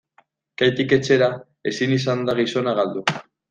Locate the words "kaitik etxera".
0.61-1.29